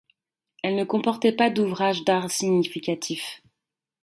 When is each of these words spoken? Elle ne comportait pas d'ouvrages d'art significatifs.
Elle 0.63 0.77
ne 0.77 0.83
comportait 0.83 1.31
pas 1.31 1.51
d'ouvrages 1.51 2.03
d'art 2.03 2.31
significatifs. 2.31 3.43